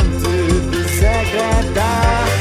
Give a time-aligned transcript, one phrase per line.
[0.71, 2.33] desagradável.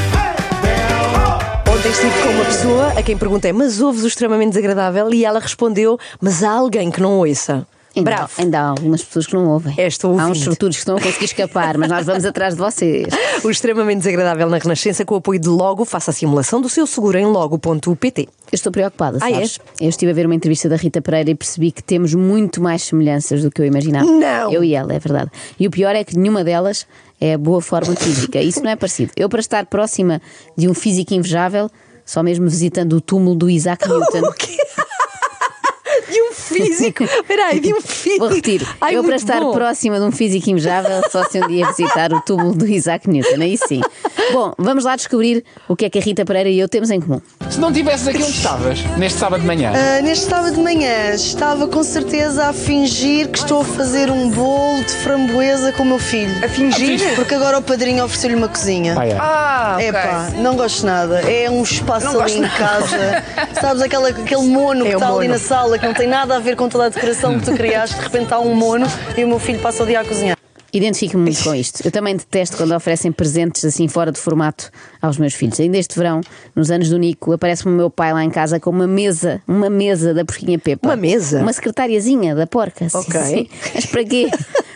[1.70, 5.12] Ontem estive com uma pessoa a quem perguntei, mas ouves o extremamente desagradável?
[5.12, 7.66] E ela respondeu, mas há alguém que não ouça.
[7.94, 8.32] Ainda, Bravo.
[8.38, 9.74] ainda há algumas pessoas que não ouvem.
[9.76, 13.06] Esta há uns sortudos que estão a conseguir escapar, mas nós vamos atrás de vocês.
[13.44, 15.84] O extremamente desagradável na Renascença com o apoio de Logo.
[15.84, 18.22] Faça a simulação do seu seguro em logo.pt.
[18.22, 19.58] Eu estou preocupada, Ah, sabes?
[19.80, 22.82] Eu estive a ver uma entrevista da Rita Pereira e percebi que temos muito mais
[22.82, 24.04] semelhanças do que eu imaginava.
[24.06, 24.52] Não!
[24.52, 25.30] Eu e ela, é verdade.
[25.58, 26.86] E o pior é que nenhuma delas
[27.20, 28.40] é boa forma física.
[28.40, 29.12] Isso não é parecido.
[29.16, 30.20] Eu, para estar próxima
[30.56, 31.68] de um físico invejável,
[32.04, 34.20] só mesmo visitando o túmulo do Isaac Newton.
[34.28, 34.56] O quê?
[36.52, 37.04] Físico.
[37.04, 38.18] Espera aí, de um físico.
[38.18, 38.66] Vou repetir.
[38.80, 39.52] Ai, eu, para estar bom.
[39.52, 43.40] próxima de um físico invejável, só se um dia visitar o túmulo do Isaac Newton.
[43.40, 43.80] Aí sim.
[44.32, 47.00] Bom, vamos lá descobrir o que é que a Rita Pereira e eu temos em
[47.00, 47.20] comum.
[47.50, 51.10] Se não tivesses aqui onde estavas, neste sábado de manhã, Ah, neste sábado de manhã
[51.14, 55.86] estava com certeza a fingir que estou a fazer um bolo de framboesa com o
[55.86, 56.32] meu filho.
[56.44, 57.14] A fingir?
[57.14, 58.94] Porque agora o padrinho ofereceu-lhe uma cozinha.
[58.94, 59.16] pá, é.
[59.18, 59.88] Ah, ok.
[59.88, 61.20] Epá, não gosto nada.
[61.30, 63.22] É um espaço Não ali em casa.
[63.60, 65.28] Sabes aquela, aquele mono que É o está ali mono.
[65.28, 67.96] na sala que não tem nada a ver com toda a decoração que tu criaste.
[67.96, 70.36] De repente há um mono e o meu filho passa o dia a cozinhar.
[70.72, 71.84] Identifico-me muito com isto.
[71.84, 74.70] Eu também detesto quando oferecem presentes assim fora de formato
[75.02, 75.60] aos meus filhos.
[75.60, 76.22] Ainda este verão,
[76.56, 79.68] nos anos do Nico, aparece-me o meu pai lá em casa com uma mesa, uma
[79.68, 80.88] mesa da porquinha Pepa.
[80.88, 81.40] Uma mesa?
[81.42, 82.88] Uma secretariazinha da porca.
[82.88, 83.20] sim, Ok.
[83.20, 83.48] sim.
[83.74, 84.30] Mas para quê?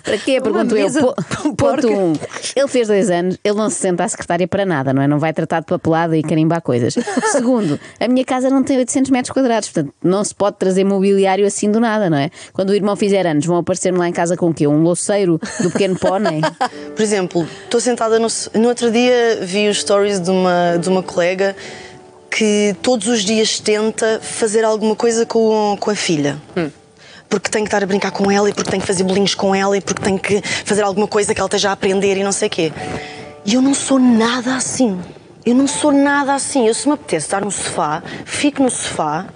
[0.06, 0.40] Para quê?
[0.40, 0.88] Pergunto eu.
[1.58, 2.12] Ponto um.
[2.54, 5.08] Ele fez dois anos, ele não se senta à secretária para nada, não é?
[5.08, 6.94] Não vai tratar de papelada e carimbar coisas.
[7.32, 11.44] Segundo, a minha casa não tem 800 metros quadrados, portanto não se pode trazer mobiliário
[11.44, 12.30] assim do nada, não é?
[12.52, 14.66] Quando o irmão fizer anos, vão aparecer-me lá em casa com o quê?
[14.68, 16.40] Um louceiro do pequeno pônei?
[16.94, 21.02] Por exemplo, estou sentada no, no outro dia vi os stories de uma, de uma
[21.02, 21.56] colega
[22.30, 26.36] que todos os dias tenta fazer alguma coisa com, com a filha.
[27.28, 29.54] Porque tem que estar a brincar com ela e porque tem que fazer bolinhos com
[29.54, 32.32] ela e porque tem que fazer alguma coisa que ela esteja a aprender e não
[32.32, 32.72] sei o quê.
[33.44, 35.00] E eu não sou nada assim.
[35.44, 36.66] Eu não sou nada assim.
[36.66, 39.26] Eu, se me apetece estar no sofá, fico no sofá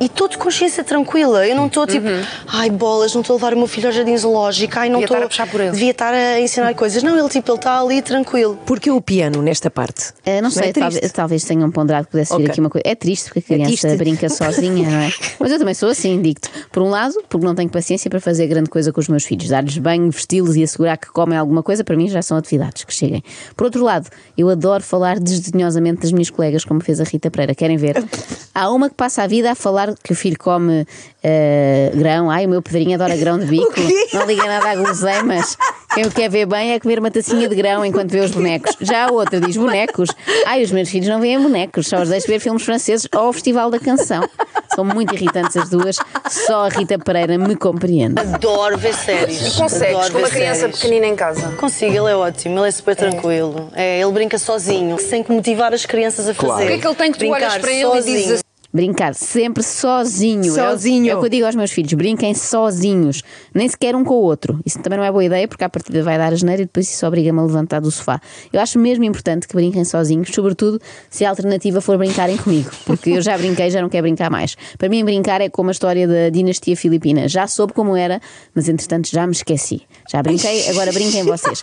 [0.00, 1.46] e estou de consciência tranquila.
[1.46, 2.06] Eu não estou tipo,
[2.48, 5.04] ai bolas, não estou a levar o meu filho ao jardim zoológico, ai não Devia
[5.06, 5.16] estou.
[5.16, 5.70] estar a puxar por ele.
[5.72, 7.02] Devia estar a ensinar coisas.
[7.02, 8.58] Não, ele tipo, ele está ali tranquilo.
[8.66, 10.12] Porquê o piano nesta parte?
[10.24, 10.80] Eh, não sei, é triste?
[10.80, 12.50] talvez, talvez tenham ponderado que pudesse vir Ok.
[12.50, 12.82] aqui uma coisa.
[12.86, 13.96] É triste porque a criança triste.
[13.96, 15.12] brinca sozinha, não é?
[15.38, 16.48] Mas eu também sou assim, digo-te.
[16.72, 19.48] Por um lado, porque não tenho paciência para fazer grande coisa com os meus filhos.
[19.48, 22.92] Dar-lhes banho, vesti-los e assegurar que comem alguma coisa, para mim já são atividades que
[22.94, 23.22] cheguem.
[23.56, 27.54] Por outro lado, eu adoro falar desdenhosamente das minhas colegas, como fez a Rita Pereira.
[27.54, 27.96] Querem ver?
[28.58, 30.86] Há uma que passa a vida a falar que o filho come
[31.22, 32.30] eh, grão.
[32.30, 33.74] Ai, o meu pedrinho adora grão de bico.
[34.14, 35.58] Não liga nada a guloseimas.
[35.92, 38.74] Quem o quer ver bem é comer uma tacinha de grão enquanto vê os bonecos.
[38.80, 40.08] Já a outra diz bonecos.
[40.46, 43.32] Ai, os meus filhos não veem bonecos, só os deixo ver filmes franceses ou o
[43.32, 44.26] Festival da Canção.
[44.74, 45.96] São muito irritantes as duas,
[46.30, 48.18] só a Rita Pereira me compreende.
[48.20, 49.40] Adoro ver séries.
[49.54, 50.76] E consegues, Adoro com uma criança séries.
[50.76, 51.48] pequenina em casa?
[51.52, 53.70] Consigo, ele é ótimo, ele é super tranquilo.
[53.74, 56.46] É, ele brinca sozinho, sem que motivar as crianças a fazer.
[56.46, 56.64] Claro.
[56.64, 58.34] O que é que ele tem que tu Brincar olhas para ele e dizes sozinho.
[58.34, 58.42] assim,
[58.76, 60.46] Brincar sempre sozinho.
[60.46, 61.10] É o- Sozinho.
[61.10, 63.22] É o, que eu digo aos meus filhos: brinquem sozinhos,
[63.54, 64.60] nem sequer um com o outro.
[64.66, 66.88] Isso também não é boa ideia, porque à partida vai dar a geneira e depois
[66.90, 68.20] isso obriga-me a levantar do sofá.
[68.52, 73.10] Eu acho mesmo importante que brinquem sozinhos, sobretudo se a alternativa for brincarem comigo, porque
[73.10, 74.56] eu já brinquei, já não quero brincar mais.
[74.78, 77.26] Para mim, brincar é como a história da dinastia filipina.
[77.28, 78.20] Já soube como era,
[78.54, 79.82] mas entretanto já me esqueci.
[80.10, 81.62] Já brinquei, agora brinquem vocês.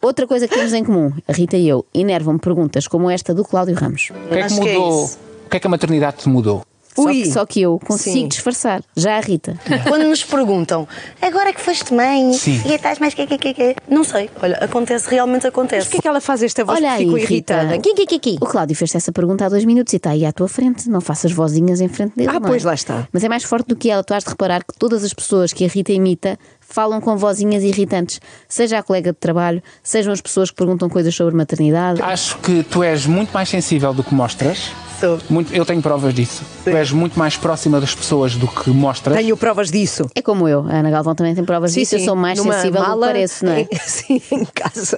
[0.00, 3.44] Outra coisa que temos em comum, a Rita e eu, enervam-me perguntas como esta do
[3.44, 4.10] Cláudio Ramos.
[4.10, 5.10] o que é que é mudou?
[5.52, 6.64] Que é que a maternidade te mudou?
[6.94, 7.22] Só Ui.
[7.22, 8.28] que, só que eu consigo Sim.
[8.28, 8.82] disfarçar.
[8.94, 9.58] Já a Rita.
[9.88, 10.86] Quando nos perguntam,
[11.22, 12.60] agora que foste mãe, Sim.
[12.66, 13.76] e estás mais que, que, que, que?
[13.88, 14.30] Não sei.
[14.42, 15.86] Olha, acontece, realmente acontece.
[15.86, 17.62] Porquê é que ela faz esta voz Olha que aí, ficou Rita.
[17.64, 18.44] irritada?
[18.44, 20.88] O Cláudio fez essa pergunta há dois minutos e está aí à tua frente.
[20.88, 22.28] Não faças vozinhas em frente dele.
[22.28, 22.50] Ah, não é?
[22.50, 23.08] pois, lá está.
[23.10, 24.02] Mas é mais forte do que ela.
[24.04, 27.62] Tu has de reparar que todas as pessoas que a Rita imita falam com vozinhas
[27.62, 28.20] irritantes.
[28.46, 32.02] Seja a colega de trabalho, sejam as pessoas que perguntam coisas sobre maternidade.
[32.02, 34.72] Acho que tu és muito mais sensível do que mostras.
[35.02, 35.18] Sou.
[35.28, 36.44] Muito, eu tenho provas disso.
[36.62, 39.16] Tu és muito mais próxima das pessoas do que mostras.
[39.16, 40.08] Tenho provas disso.
[40.14, 40.60] É como eu.
[40.68, 41.96] A Ana Galvão também tem provas disso.
[41.96, 43.62] Eu sou mais numa sensível do que mala, pareço, não é?
[43.62, 44.96] em- Sim, em casa.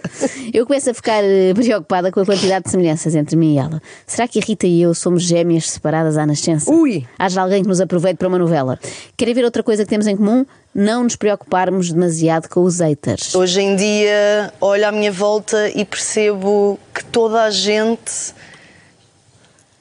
[0.52, 3.80] Eu começo a ficar eh, preocupada com a quantidade de semelhanças entre mim e ela.
[4.06, 6.70] Será que a Rita e eu somos gêmeas separadas à nascença?
[6.70, 7.06] Ui.
[7.18, 8.78] Haja alguém que nos aproveite para uma novela.
[9.16, 10.44] Querem ver outra coisa que temos em comum?
[10.74, 13.34] Não nos preocuparmos demasiado com os haters.
[13.34, 18.34] Hoje em dia, olho à minha volta e percebo que toda a gente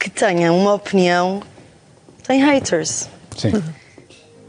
[0.04, 1.42] que tenha uma opinião
[2.28, 3.08] tem haters.
[3.38, 3.64] Sim.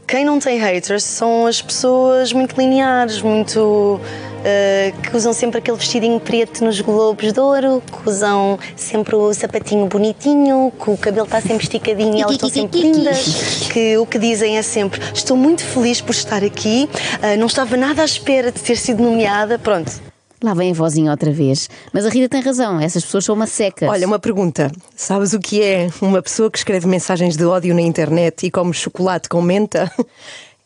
[0.05, 4.01] quem não tem haters são as pessoas muito lineares, muito.
[4.43, 9.33] eh, que usam sempre aquele vestidinho preto nos globos de ouro, que usam sempre o
[9.33, 14.05] sapatinho bonitinho, que o cabelo está sempre esticadinho e elas estão sempre lindas, que o
[14.05, 16.89] que dizem é sempre: Estou muito feliz por estar aqui,
[17.21, 19.57] eh, não estava nada à espera de ter sido nomeada.
[19.57, 20.14] Pronto.
[20.45, 21.67] Lá vem a vozinha outra vez.
[21.91, 23.89] Mas a Rita tem razão, essas pessoas são uma seca.
[23.89, 24.71] Olha, uma pergunta.
[24.95, 28.71] Sabes o que é uma pessoa que escreve mensagens de ódio na internet e come
[28.71, 29.91] chocolate com menta?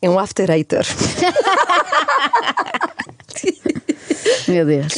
[0.01, 0.85] É um after hater.
[4.49, 4.93] Meu Deus.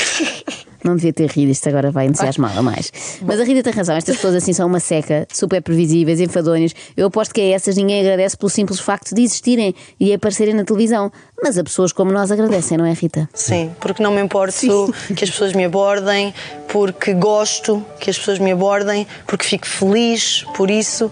[0.84, 2.92] Não devia ter rido, isto agora vai entusiasmá-la mais.
[3.22, 6.74] Mas a Rita tem razão, estas pessoas assim são uma seca, super previsíveis, enfadonhas.
[6.96, 10.64] Eu aposto que a essas ninguém agradece pelo simples facto de existirem e aparecerem na
[10.64, 11.12] televisão.
[11.44, 13.30] Mas a pessoas como nós agradecem, não é, Rita?
[13.34, 16.34] Sim, porque não me importo que as pessoas me abordem,
[16.68, 21.12] porque gosto que as pessoas me abordem, porque fico feliz por isso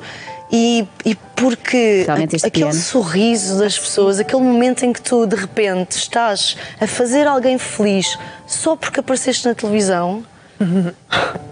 [0.52, 2.74] e, e porque aquele piano.
[2.74, 8.18] sorriso das pessoas, aquele momento em que tu de repente estás a fazer alguém feliz
[8.48, 10.24] só porque apareceste na televisão.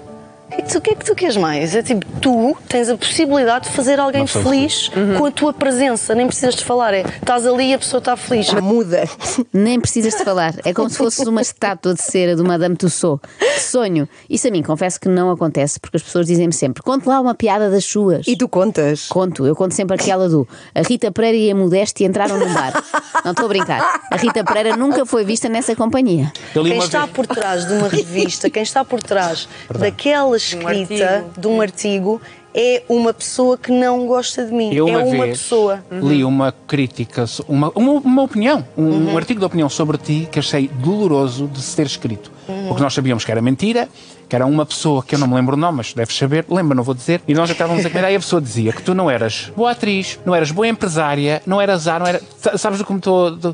[0.48, 1.76] O que, é que tu, o que é que tu queres mais?
[1.76, 6.26] É tipo, tu tens a possibilidade de fazer alguém feliz com a tua presença, nem
[6.26, 8.52] precisas de falar, é estás ali e a pessoa está feliz.
[8.54, 9.04] Muda.
[9.54, 10.54] Nem precisas de falar.
[10.64, 13.22] É como se fosses uma estátua de cera de Madame Tussauds.
[13.40, 14.08] Que sonho.
[14.30, 17.36] Isso a mim, confesso que não acontece, porque as pessoas dizem-me sempre: conte lá uma
[17.36, 18.26] piada das suas.
[18.28, 19.08] E tu contas?
[19.10, 22.72] Conto, eu conto sempre aquela do a Rita Pereira e a Modéstia entraram num bar.
[23.26, 24.02] Não estou a brincar.
[24.12, 26.32] A Rita Pereira nunca foi vista nessa companhia.
[26.54, 29.48] Quem está vez- por trás de uma revista, quem está por trás
[29.78, 31.42] daquela escrita, artigo.
[31.42, 32.22] de um artigo,
[32.54, 34.74] é uma pessoa que não gosta de mim.
[34.74, 35.84] Eu é uma uma vez pessoa.
[35.92, 40.40] li uma crítica, uma, uma, uma opinião, um, um artigo de opinião sobre ti que
[40.40, 42.32] achei doloroso de se ter escrito.
[42.68, 43.90] Porque nós sabíamos que era mentira,
[44.28, 46.76] que era uma pessoa que eu não me lembro o nome, mas deves saber, lembra,
[46.76, 47.22] não vou dizer.
[47.28, 49.72] E nós já estávamos a comer, aí a pessoa dizia que tu não eras boa
[49.72, 52.22] atriz, não eras boa empresária, não eras A, não era.
[52.40, 53.32] sa- Sabes como estou.
[53.36, 53.54] do-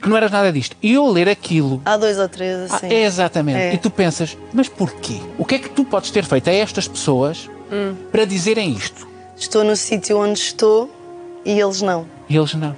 [0.00, 0.76] Que não eras nada disto.
[0.82, 1.82] E eu ler aquilo.
[1.84, 2.86] Há dois ou três, Ah, assim.
[2.88, 3.58] é exatamente.
[3.58, 3.74] É.
[3.74, 5.20] E tu pensas, mas porquê?
[5.38, 7.48] O que é que tu podes ter feito a estas pessoas
[8.10, 9.06] para dizerem isto?
[9.36, 10.90] Estou no sítio onde estou
[11.44, 12.06] e eles não.
[12.28, 12.76] E eles não.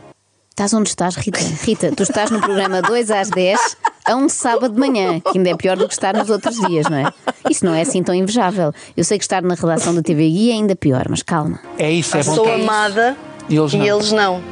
[0.51, 1.41] Estás onde estás, Rita?
[1.63, 3.77] Rita, tu estás no programa 2 às 10
[4.07, 6.89] a um sábado de manhã, que ainda é pior do que estar nos outros dias,
[6.89, 7.13] não é?
[7.51, 8.73] Isso não é assim tão invejável.
[8.97, 11.59] Eu sei que estar na redação da TV Guia é ainda pior, mas calma.
[11.79, 12.35] É isso, é bom.
[12.35, 13.17] Sou que- amada
[13.49, 13.85] E eles não.
[13.87, 14.43] eles não.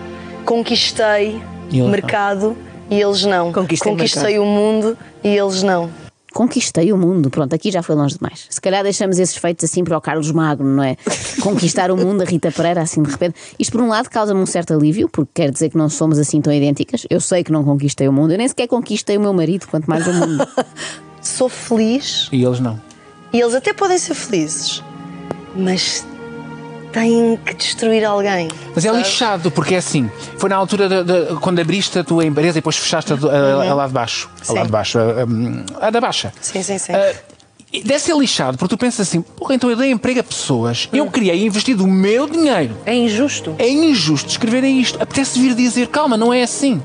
[0.45, 1.41] Conquistei
[1.71, 1.89] E eles não.
[1.89, 2.57] mercado
[2.91, 3.53] e eles não.
[3.53, 5.89] Conquistei Conquistei o mundo e eles não.
[6.33, 7.31] Conquistei o mundo.
[7.31, 8.47] Pronto, aqui já foi longe demais.
[8.49, 10.97] Se calhar deixamos esses feitos assim para o Carlos Magno, não é?
[11.43, 13.35] Conquistar o mundo, a Rita Pereira, assim de repente.
[13.59, 16.41] Isto, por um lado, causa-me um certo alívio, porque quer dizer que não somos assim
[16.41, 17.07] tão idênticas.
[17.11, 18.33] Eu sei que não conquistei o mundo.
[18.33, 20.47] Eu nem sequer conquistei o meu marido, quanto mais o mundo.
[21.21, 22.81] Sou feliz E eles não.
[23.33, 24.83] e eles até podem ser felizes,
[25.55, 26.05] mas
[26.93, 28.49] têm que destruir alguém.
[28.75, 28.99] Mas é sabe?
[29.03, 30.11] lixado, porque é assim.
[30.39, 33.31] Foi na altura de, de- quando abriste a tua empresa e depois fechaste a, do-
[33.31, 34.29] a- a lá de baixo.
[34.49, 34.67] A lá Sim.
[34.67, 34.99] de baixo.
[34.99, 36.33] A, a- da baixa.
[36.41, 36.93] Sim, sim, sim.
[36.93, 37.13] Ah,
[37.85, 41.07] deve ser lixado, porque tu pensas assim, porra, então eu dei emprego a pessoas, eu
[41.11, 42.77] criei e investi o meu dinheiro.
[42.85, 43.55] É injusto.
[43.59, 45.03] É injusto escreverem isto.
[45.03, 46.83] Apetece vir dizer, calma, não é assim.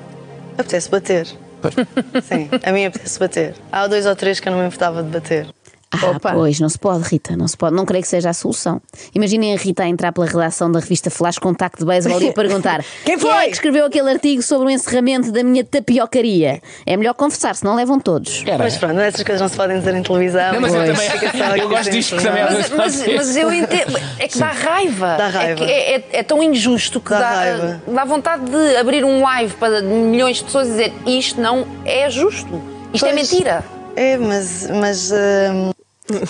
[0.58, 1.28] Apetece bater.
[2.24, 3.56] Sim, a mim apetece bater.
[3.72, 5.48] Há dois ou três que eu não me importava de bater.
[5.90, 6.34] Ah, Opa.
[6.34, 7.74] pois, não se pode, Rita, não se pode.
[7.74, 8.82] Não creio que seja a solução.
[9.16, 12.34] Imaginem a Rita a entrar pela redação da revista Flash Contacto de Beisebol e a
[12.34, 13.32] perguntar Quem foi?
[13.32, 16.62] é que escreveu aquele artigo sobre o encerramento da minha tapiocaria?
[16.86, 18.44] É melhor confessar, senão levam todos.
[18.46, 18.58] Era.
[18.66, 20.54] Mas pronto, essas coisas não se podem dizer em televisão.
[20.54, 20.92] Não, mas eu Pois.
[20.98, 22.36] também- só aqui eu gosto disto, porque não.
[22.36, 23.98] também às Mas, mas- mas eu entendo.
[24.20, 25.16] É que dá raiva.
[25.18, 25.52] Dá raiva.
[25.52, 27.82] É, que é- é- é tão injusto que Dá dá, raiva.
[27.88, 32.10] dá vontade de abrir um live para milhões de pessoas e dizer isto não é
[32.10, 32.62] justo.
[32.94, 33.32] Isto é Pois.
[33.32, 33.64] mentira.
[33.96, 34.70] É, mas.
[34.70, 35.72] mas hum,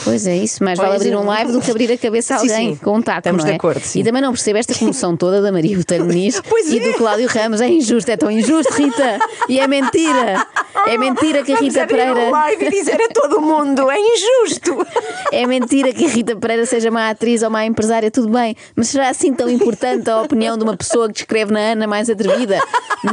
[0.03, 1.17] Pois é isso, mais vale abrir é.
[1.17, 2.81] um live do que abrir a cabeça a Sim, alguém sim.
[2.83, 3.51] com um taco, Estamos não é?
[3.51, 3.99] de acordo, sim.
[3.99, 6.91] E também não percebo esta comoção toda da Maria Botelho Muniz e é.
[6.91, 7.61] do Cláudio Ramos.
[7.61, 9.19] É injusto, é tão injusto, Rita.
[9.47, 10.45] E é mentira.
[10.85, 12.29] É mentira que a Rita abrir um Pereira.
[12.29, 14.85] live e dizer a todo mundo, é injusto.
[15.29, 18.87] É mentira que a Rita Pereira seja má atriz ou má empresária, tudo bem, mas
[18.87, 22.59] será assim tão importante a opinião de uma pessoa que escreve na Ana mais atrevida?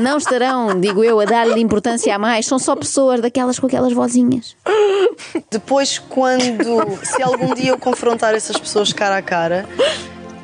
[0.00, 3.92] Não estarão, digo eu, a dar-lhe importância a mais, são só pessoas daquelas com aquelas
[3.92, 4.56] vozinhas.
[5.50, 6.53] depois, quando.
[7.02, 9.66] Se algum dia eu confrontar essas pessoas cara a cara.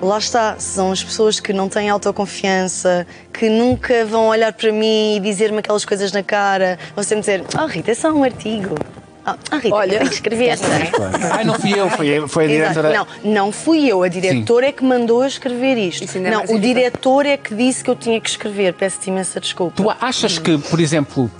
[0.03, 5.17] Lá está, são as pessoas que não têm autoconfiança, que nunca vão olhar para mim
[5.17, 8.77] e dizer-me aquelas coisas na cara, vão sempre dizer: Oh Rita, é só um artigo.
[9.27, 9.99] Ah, ah, Rita, Olha.
[9.99, 10.91] tem que escrever, não é?
[11.33, 12.81] Ai, não fui eu, foi, foi a Exato.
[12.81, 12.95] diretora.
[12.95, 14.03] Não, não fui eu.
[14.03, 16.05] A diretora é que mandou eu escrever isto.
[16.05, 16.75] Isso ainda é não, mais o irritante.
[16.75, 18.73] diretor é que disse que eu tinha que escrever.
[18.73, 19.75] Peço-te imensa desculpa.
[19.77, 21.31] Tu achas que, por exemplo,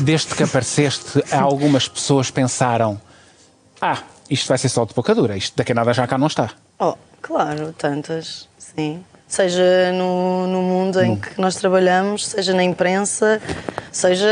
[0.00, 2.98] desde que apareceste, algumas pessoas pensaram:
[3.78, 3.98] ah,
[4.30, 6.50] isto vai ser só de pouca dura, isto daqui a nada já cá não está.
[6.78, 9.04] Oh, claro, tantas, sim.
[9.28, 13.40] Seja no, no mundo em que nós trabalhamos, seja na imprensa,
[13.90, 14.28] seja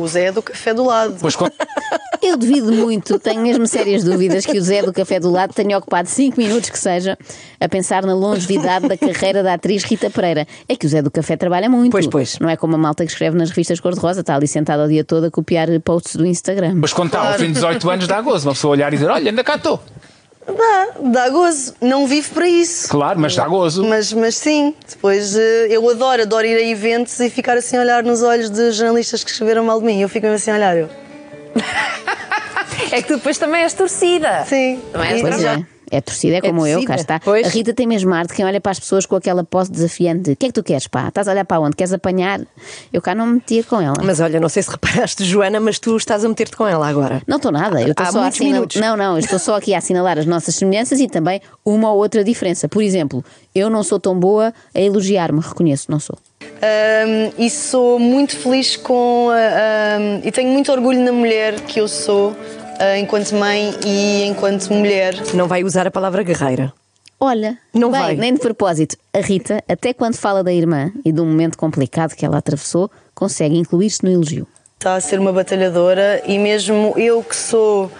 [0.00, 1.16] o Zé do café do lado.
[1.20, 1.52] Pois quando-
[2.20, 5.78] Eu duvido muito, tenho mesmo sérias dúvidas que o Zé do Café do Lado tenha
[5.78, 7.16] ocupado 5 minutos que seja
[7.60, 10.44] a pensar na longevidade da carreira da atriz Rita Pereira.
[10.68, 11.92] É que o Zé do Café trabalha muito.
[11.92, 12.38] Pois, pois.
[12.40, 15.04] Não é como a malta que escreve nas revistas cor-de-rosa, está ali sentado o dia
[15.04, 16.74] todo a copiar posts do Instagram.
[16.74, 18.48] Mas quando está ao fim de 18 anos dá gozo.
[18.48, 19.80] Uma pessoa olhar e dizer: Olha, ainda cá estou.
[20.56, 21.74] Dá, dá gozo.
[21.80, 22.88] Não vivo para isso.
[22.88, 23.84] Claro, mas dá gozo.
[23.84, 27.80] Mas, mas sim, depois eh, eu adoro, adoro ir a eventos e ficar assim a
[27.80, 30.00] olhar nos olhos de jornalistas que escreveram mal de mim.
[30.00, 30.76] Eu fico mesmo assim a olhar.
[30.76, 30.88] Eu.
[32.90, 34.44] É que tu depois também és torcida.
[34.46, 34.80] Sim.
[34.92, 35.96] Também és E- Torcida.
[35.96, 35.98] é.
[35.98, 37.20] É torcida, é como eu, cá está.
[37.20, 37.46] pois.
[37.46, 40.32] A Rita tem mesmo arte, quem olha para as pessoas com aquela posse desafiante.
[40.32, 41.08] O que é que tu queres, pá?
[41.08, 41.76] Estás a olhar para onde?
[41.76, 42.40] Queres apanhar?
[42.92, 43.96] Eu cá não me metia com ela.
[44.02, 47.22] Mas olha, não sei se reparaste, Joana, mas tu estás a meter-te com ela agora.
[47.26, 48.80] Não estou nada, eu estou só a minutos.
[48.80, 51.98] Não, não, eu estou só aqui a assinalar as nossas semelhanças e também uma ou
[51.98, 52.68] outra diferença.
[52.68, 56.16] Por exemplo, eu não sou tão boa a elogiar-me, reconheço, não sou.
[56.62, 59.28] Ahm, e sou muito feliz com.
[59.30, 62.34] a- ahm, e tenho muito orgulho na mulher que eu sou
[62.98, 65.14] enquanto mãe e enquanto mulher.
[65.34, 66.72] Não vai usar a palavra guerreira.
[67.20, 68.14] Olha, Não bem, vai.
[68.14, 72.14] nem de propósito, a Rita, até quando fala da irmã e de um momento complicado
[72.14, 74.46] que ela atravessou, consegue incluir-se no elogio.
[74.78, 77.90] Está a ser uma batalhadora e mesmo eu que sou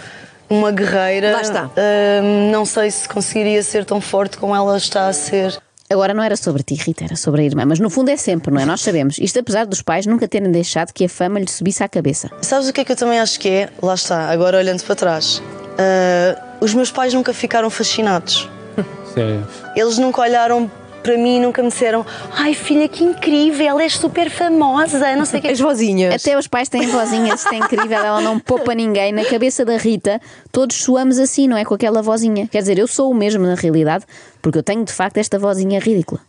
[0.48, 1.64] uma guerreira, Lá está.
[1.76, 5.60] ahm, não sei se conseguiria ser tão forte como ela está a ser.
[5.90, 8.52] Agora não era sobre ti, Rita, era sobre a irmã, mas no fundo é sempre,
[8.52, 8.64] não é?
[8.66, 9.16] Nós sabemos.
[9.18, 12.30] Isto apesar dos pais nunca terem deixado que a fama lhe subisse à cabeça.
[12.42, 13.68] Sabes o que é que eu também acho que é?
[13.82, 15.42] Lá está, agora olhando para trás.
[15.78, 18.48] Ah, os meus pais nunca ficaram fascinados.
[19.16, 20.70] É- Eles nunca olharam
[21.08, 25.38] para mim e nunca me disseram Ai filha, que incrível, és super famosa, não sei
[25.38, 25.48] o que.
[25.48, 26.14] As vozinhas.
[26.14, 29.10] Até os pais têm vozinhas, isto é incrível, ela não poupa ninguém.
[29.10, 30.20] Na cabeça da Rita,
[30.52, 31.64] todos soamos assim, não é?
[31.64, 32.46] Com aquela vozinha.
[32.46, 34.04] Quer dizer, eu sou o mesmo na realidade,
[34.42, 36.20] porque eu tenho de facto esta vozinha ridícula.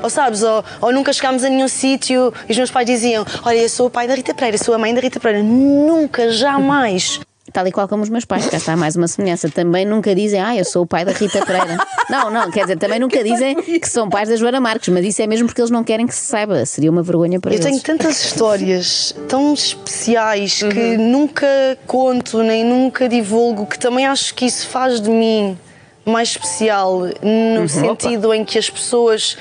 [0.00, 3.56] Ou sabes, ou, ou nunca chegámos a nenhum sítio e os meus pais diziam Olha,
[3.56, 5.42] eu sou o pai da Rita Pereira, sou a mãe da Rita Pereira.
[5.42, 7.20] Nunca, jamais.
[7.52, 9.48] Tal e qual como os meus pais, cá está mais uma semelhança.
[9.48, 11.78] Também nunca dizem, ah, eu sou o pai da Rita Pereira.
[12.08, 15.20] Não, não, quer dizer, também nunca dizem que são pais da Joana Marques, mas isso
[15.22, 16.64] é mesmo porque eles não querem que se saiba.
[16.64, 17.64] Seria uma vergonha para Eu eles.
[17.64, 21.46] tenho tantas histórias tão especiais que nunca
[21.86, 25.58] conto nem nunca divulgo, que também acho que isso faz de mim
[26.04, 29.36] mais especial, no sentido em que as pessoas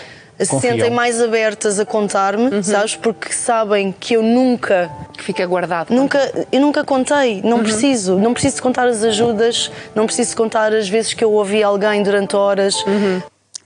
[0.45, 2.95] se sentem mais abertas a contar-me, sabes?
[2.95, 5.93] Porque sabem que eu nunca Que fica guardado.
[5.93, 8.17] Nunca, eu nunca contei, não preciso.
[8.17, 12.35] Não preciso contar as ajudas, não preciso contar as vezes que eu ouvi alguém durante
[12.35, 12.75] horas.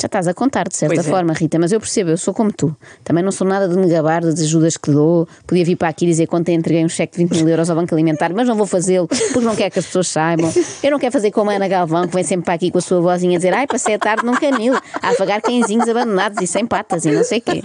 [0.04, 1.10] Já estás a contar, de certa Pois é.
[1.10, 2.76] forma, Rita, mas eu percebo, eu sou como tu.
[3.06, 5.26] Também não sou nada de me gabar das ajudas que dou.
[5.48, 7.94] Podia vir para aqui dizer quanto entreguei um cheque de 20 mil euros ao Banco
[7.96, 10.52] Alimentar, mas não vou fazê-lo porque não quero que as pessoas saibam.
[10.84, 12.82] Eu não quero fazer como a Ana Galvão, que vem sempre para aqui com a
[12.82, 16.48] sua vozinha a dizer ai, passei a tarde num canil, a afagar cãezinhos abandonados e
[16.48, 17.62] sem patas e não sei o quê.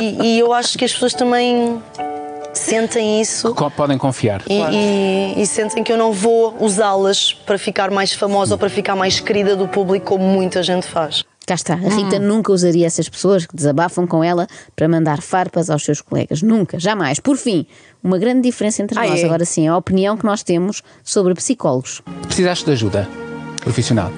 [0.00, 1.82] E, e eu acho que as pessoas também
[2.54, 3.54] sentem isso.
[3.76, 4.40] Podem confiar.
[4.48, 4.54] E,
[5.34, 8.96] e- e sentem que eu não vou usá-las para ficar mais famosa ou para ficar
[8.96, 11.24] mais querida do público, como muita gente faz.
[11.46, 15.68] Cá está, a Rita nunca usaria essas pessoas que desabafam com ela para mandar farpas
[15.68, 16.40] aos seus colegas.
[16.42, 17.20] Nunca, jamais.
[17.20, 17.66] Por fim,
[18.02, 19.24] uma grande diferença entre Ah, nós, é?
[19.26, 22.00] agora sim, a opinião que nós temos sobre psicólogos.
[22.26, 23.08] Precisaste de ajuda
[23.60, 24.10] profissional.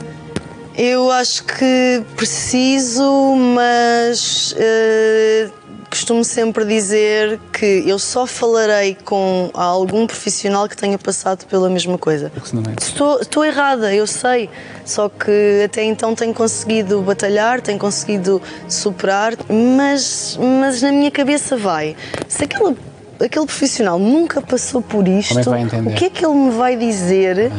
[0.77, 5.49] Eu acho que preciso, mas eh,
[5.89, 11.97] costumo sempre dizer que eu só falarei com algum profissional que tenha passado pela mesma
[11.99, 12.31] coisa.
[12.31, 12.75] Porque senão é.
[12.81, 14.49] Estou, estou errada, eu sei.
[14.85, 21.57] Só que até então tenho conseguido batalhar, tenho conseguido superar, mas, mas na minha cabeça
[21.57, 21.97] vai.
[22.29, 22.77] Se aquele,
[23.21, 25.91] aquele profissional nunca passou por isto, é entender?
[25.91, 27.53] o que é que ele me vai dizer?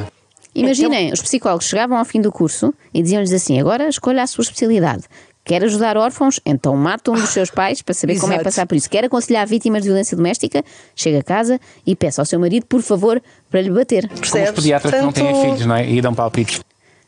[0.53, 4.41] Imaginem, os psicólogos chegavam ao fim do curso e diziam-lhes assim: agora escolha a sua
[4.41, 5.03] especialidade.
[5.48, 6.39] Quer ajudar órfãos?
[6.46, 8.89] Então mata um dos seus pais para saber como é passar por isso.
[8.89, 10.62] Quer aconselhar vítimas de violência doméstica?
[10.94, 14.04] Chega a casa e peça ao seu marido, por favor, para lhe bater.
[14.10, 14.51] Como os Percebes?
[14.56, 15.89] pediatras que não têm Tanto- filhos, não é?
[15.89, 16.60] E dão palpites.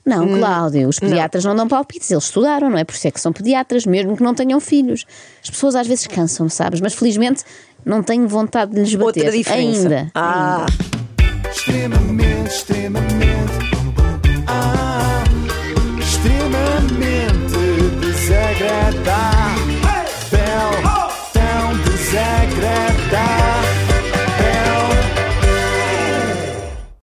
[0.06, 1.54] Não, Cláudio, os pediatras não.
[1.56, 2.84] dão palpites, eles estudaram, não é?
[2.86, 5.06] Por isso é que são pediatras, mesmo que não tenham filhos.
[5.44, 6.80] As pessoas às vezes cansam, sabes?
[6.82, 7.44] Mas felizmente
[7.86, 9.26] não tenho vontade de lhes bater.
[9.26, 9.82] Outra diferença.
[9.82, 10.12] Ainda.
[10.16, 10.66] Ah,
[11.52, 13.76] extremamente, extremamente,